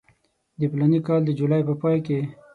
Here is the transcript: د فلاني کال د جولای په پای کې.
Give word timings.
د 0.59 0.61
فلاني 0.71 0.99
کال 1.07 1.21
د 1.25 1.29
جولای 1.39 1.61
په 1.69 1.73
پای 1.81 1.97
کې. 2.05 2.19